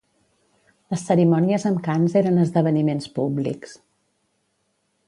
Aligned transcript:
Les 0.93 1.03
cerimònies 1.09 1.67
amb 1.71 1.83
cants 1.89 2.17
eren 2.23 2.41
esdeveniments 2.47 3.13
públics. 3.21 3.79